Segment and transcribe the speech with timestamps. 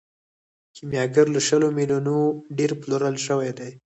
[0.75, 2.15] کیمیاګر له شلو میلیونو
[2.57, 3.71] ډیر پلورل شوی دی.